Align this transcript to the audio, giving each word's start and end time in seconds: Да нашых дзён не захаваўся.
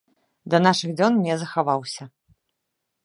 Да 0.53 0.61
нашых 0.67 0.95
дзён 0.97 1.21
не 1.27 1.37
захаваўся. 1.43 2.03